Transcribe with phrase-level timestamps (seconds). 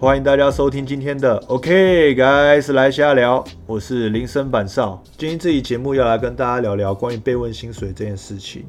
[0.00, 5.02] 欢迎大家收听今天的 OK guys 来瞎聊，我是林森板少。
[5.16, 8.64] 今天这期节目要来跟大家聊聊关于被问薪水这件事情。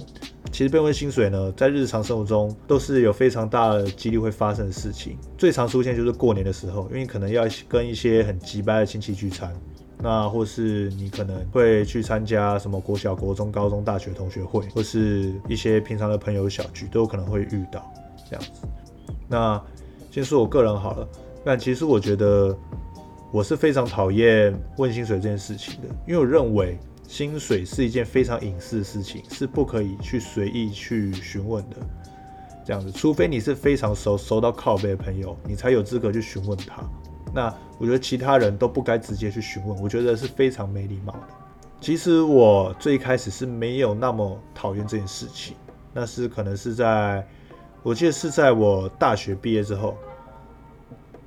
[0.51, 5.19] 其实被问薪水呢，在日常生活中都是有非常大的几率会发生的事情。
[5.37, 9.53] 最常出现就是过年的时候，因为可能要跟一些很急掰的亲戚聚餐，
[9.99, 17.87] 那或是你可能会去参加什么国小、国中、高中、大学同学会，或是一些平常的朋友小聚，都有可能会遇到
[18.27, 18.67] 这样子。
[19.27, 19.61] 那
[20.11, 21.07] 先说我个人好了，
[21.45, 22.57] 但其实我觉得
[23.31, 31.77] 我是非常讨厌问薪水这件事情的，因为我认为薪水是一件非常隐私的事情，是不可以去随意去询问的。
[32.65, 36.83] 这样子，除非你是非常熟熟到靠背的朋友，你才有资格去询问他。
[37.33, 41.19] 那我觉得其他人都不该直接去询问，我觉得是非常没礼貌的。
[41.79, 45.55] 其实我最开始是没有那么讨厌这件事情，
[45.93, 47.25] 那是可能是在。
[47.81, 49.95] 我记得是在我大学毕业之后，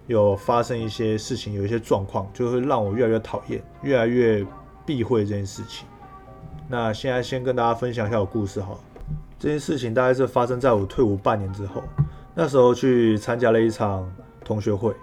[0.06, 4.45] 有发生一些事情，有一些状况，就会让我越来越讨厌，越来越
[4.84, 5.86] 避讳这件事情。
[6.69, 8.78] 那现在先跟大家分享一下我故事哈。
[9.39, 11.83] 这件事情大概是发生在我退伍半年之后，
[12.34, 14.06] 那时候去参加了一场
[14.45, 14.95] 同学会。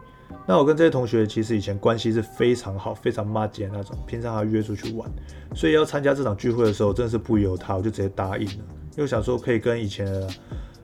[0.46, 5.10] 那我跟这些同学其实以前关系是非常好，非常骂姐那种，平常还约出去玩。
[5.56, 10.08] 所以要参加这场聚会的时候，真的是不由他，我就直接答应了，因为想说可以跟以前。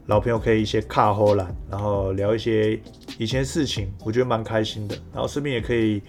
[0.08, 2.80] 老朋友可以一些卡后兰，然后聊一些
[3.18, 4.96] 以前事情，我觉得蛮开心的。
[5.12, 6.00] 然后顺便也可以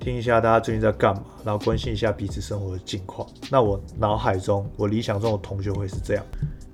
[0.00, 3.28] 听一下大家最近在干嘛，然后关心一下彼此生活的近况。
[3.50, 6.24] 那我脑海中，我理想中的同学会是这样，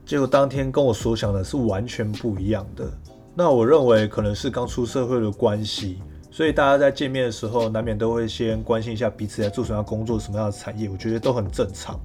[0.06, 2.89] 结果当天跟我所想的是完全不一样的。
[3.34, 5.98] 那我认为可能是刚出社会的关系，
[6.30, 11.98] 所以大家在见面的时候，难免都会先关心一下彼此在做什么样工作、什么样的产业，我觉得都很正常。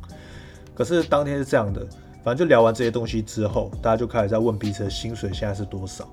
[0.74, 1.88] 可是当天是这样的。
[2.24, 6.08] 反正就聊完这些东西之后，大家就开始在问彼此的薪水现在是多少。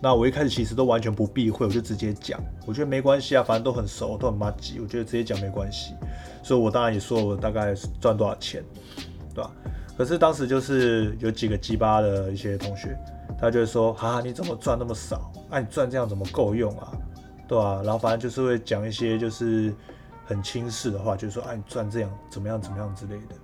[0.00, 5.94] 那我一开始其实都完全不避讳，我就直接讲，我觉得没关系啊，反正都很熟，都很麻吉，我觉得直接讲没关系。
[6.42, 8.62] 所以我当然也说我大概赚多少钱，
[9.34, 9.50] 对吧？
[9.96, 12.96] 可是当时就是有几个鸡巴的一些同学，
[13.40, 15.32] 他就会说：哈，你怎么赚那么少？
[15.50, 16.92] 啊，你赚这样怎么够用啊？
[17.48, 17.80] 对吧？
[17.82, 19.74] 然后反正就是会讲一些就是
[20.26, 23.34] 很轻视的话，就是说：哎，你赚这样怎么样怎么样之类的。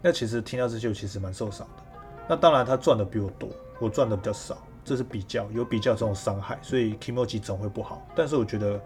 [0.00, 1.82] 那其实听到这些，其实蛮受伤的。
[2.28, 3.48] 那当然，他赚的比我多，
[3.80, 8.06] 我赚的比较少，这是比较有比较这种伤害，所以 k i m o j i 总会不好。
[8.14, 8.80] 但是我觉得，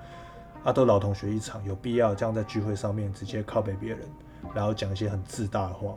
[0.64, 4.00] 阿都老同学一场，有必要这样在聚会上面直接靠背别人，
[4.54, 5.94] 然后讲一些很自大的话，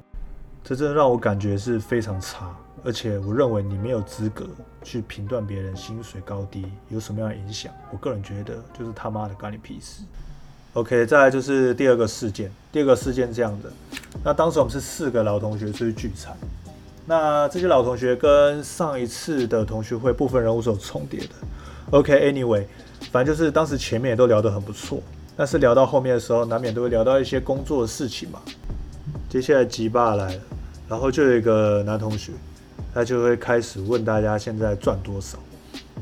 [0.63, 2.55] 这真的让我感觉是非常差。
[2.83, 4.47] 而且我认为你没有资格
[4.83, 7.73] 去评断别人薪水高低有什么样的影响。
[7.91, 10.03] 我个人觉得，就是他妈的干你屁事。
[10.75, 12.51] OK，再来就是第二个事件。
[12.69, 13.71] 第二个事件这样的，
[14.25, 16.35] 那当时我们是四个老同学出去聚餐。
[17.05, 21.29] 那这些老同学跟上一次的同学会部分人物是有重叠的。
[21.91, 22.65] OK，Anyway，
[23.09, 25.01] 反正就是当时前面也都聊得很不错，
[25.37, 28.41] 但是聊到后面的时候，难免都会聊到一些工作的事情嘛。
[29.29, 30.41] 接下来吉爸来了，
[30.89, 32.33] 然后就有一个男同学，
[32.93, 35.37] 他就会开始问大家现在赚多少，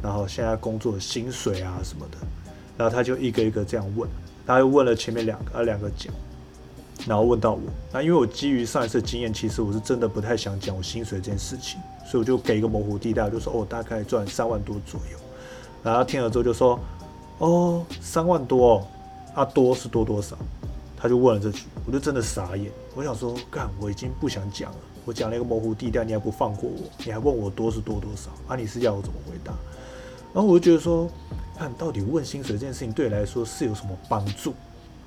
[0.01, 2.17] 然后现在工作的薪水啊什么的，
[2.75, 4.09] 然后他就一个一个这样问。
[4.45, 6.13] 他又问了前面两个，啊两个讲，
[7.07, 7.61] 然后问到我，
[7.91, 15.17] 那因为我基于上一次经验，其实我是真的不太想讲我薪水这件事情，所以我就给一个模糊地带，就说哦大概赚三万多左右，
[15.83, 16.79] 然后听了之后就说
[17.39, 18.87] 哦三万多，哦，
[19.35, 20.37] 啊多是多多少？
[20.97, 28.29] 他就问了这句，我就真的傻眼，我想说干我已经不想讲了，我讲了一个模糊地带，你还不放过我，你还问我多是多多少？
[28.47, 29.53] 啊你是要我怎么回答？
[30.33, 31.09] 然后我就觉得说。
[31.55, 34.53] 看到底问薪水这件事情对你来说是有什么帮助？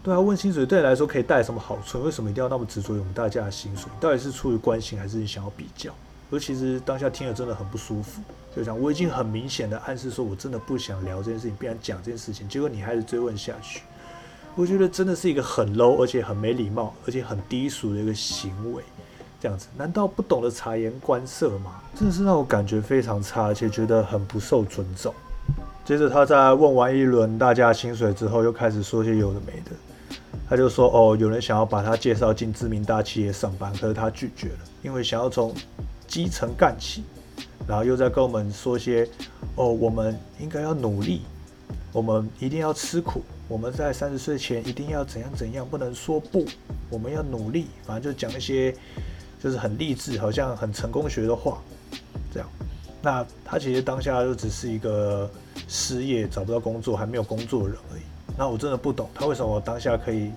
[0.02, 2.02] 对啊，问薪水对你来说可以带来什么好处？
[2.04, 3.90] 为什么一定要那么执着于我们大家的薪水？
[4.00, 5.92] 到底是出于关心还是你想要比较？
[6.30, 8.22] 而其实当下听了真的很不舒服，
[8.54, 13.82] 就讲我已经很明显的暗示说我真的不想聊这件事情，不想讲这件事情，结果你还是追问下去，
[14.54, 18.82] 我觉得真的是一个很 low 而且很没礼貌而且很低俗的一个行为。
[19.40, 21.80] 这样子难道不懂得察言观色吗？
[21.94, 25.14] 真的是让我感觉非常差，而且觉得很不受尊重。
[25.84, 29.70] 接着他在问完一轮大家薪水之后，又开始说些有的没的。
[30.48, 35.52] 他就说：“哦，有人想要把他介绍进知名大企业上班，可是他拒绝了，因为想要从
[36.06, 37.02] 基层干起。”
[37.66, 39.08] 然后又在跟我们说些
[39.56, 41.22] ：“哦，我们应该要努力，
[41.92, 46.46] 我们一定要吃苦，我们在三十岁前一定要怎样怎样，不能说不，
[46.90, 48.72] 我们要努力。”反正就讲一些
[49.46, 51.58] 就是很励志，好像很成功学的话，
[52.34, 52.48] 这样。
[53.00, 55.30] 那他其实当下就只是一个
[55.68, 58.02] 失业找不到工作还没有工作的人而已。
[58.36, 60.32] 那我真的不懂他为什么当下可以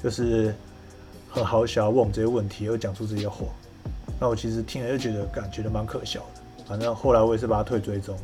[0.00, 0.54] 就是
[1.28, 3.46] 很好想要问我们这些问题，又讲出这些话。
[4.20, 6.64] 那我其实听了就觉得感觉得蛮可笑的。
[6.68, 8.16] 反正后来我也是把他退追踪。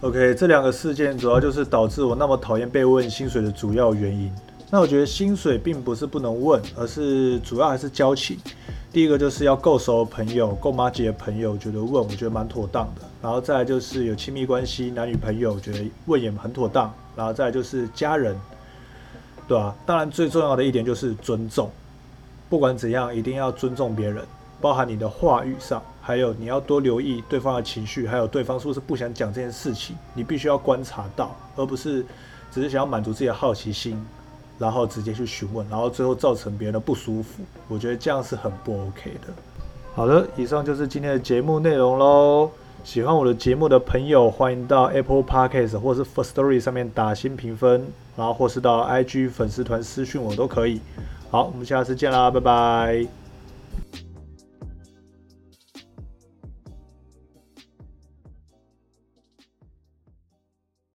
[0.00, 4.32] OK，这两个事件主要就是导致我那么讨厌被问薪水的主要原因。
[4.74, 8.38] 那我觉得薪水并不是不能问，而是主要还是交情。
[8.90, 13.02] 第一个就是要够熟的朋友、够妈级的朋友，觉得问我觉得蛮妥当的。
[13.20, 16.90] 然后再来就是有亲密关系，男女朋友，觉得问也很妥当。
[17.14, 18.34] 然后再来就是家人，
[19.46, 19.76] 对吧？
[19.84, 21.70] 当然最重要的一点就是尊重，
[22.48, 24.24] 不管怎样一定要尊重别人，
[24.58, 32.06] 包含你的话语上，还有你要多留意对方的情绪，还有对方是不是不想讲这件事情，你必须要观察到，而不是
[32.50, 34.02] 只是想要满足自己的好奇心。
[34.62, 39.32] 然后直接去询问，然后最后造成别人的不舒服，我觉得这样是很不 OK 的。
[39.92, 42.48] 好的，以上就是今天的节目内容喽。
[42.84, 50.80] 喜欢我的节目的朋友，欢迎到 Apple Podcast 或是 First Story 上面打新评分，然后或是到 IG 粉丝团私讯我都可以。
[51.32, 53.21] 好，我们下次见啦，拜拜。